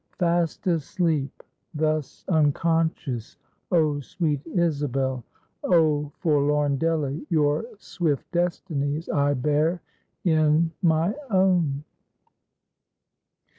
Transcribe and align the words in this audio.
Fast 0.17 0.65
asleep 0.65 1.43
thus 1.75 2.25
unconscious, 2.27 3.37
oh 3.71 3.99
sweet 3.99 4.41
Isabel, 4.47 5.23
oh 5.63 6.11
forlorn 6.17 6.79
Delly, 6.79 7.23
your 7.29 7.67
swift 7.77 8.31
destinies 8.31 9.07
I 9.09 9.35
bear 9.35 9.79
in 10.23 10.71
my 10.81 11.13
own! 11.29 11.83